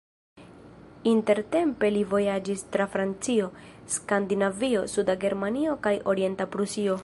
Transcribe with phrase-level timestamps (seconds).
[1.11, 3.49] Intertempe li vojaĝis tra Francio,
[3.97, 6.99] Skandinavio, Suda Germanio kaj Orienta Prusio.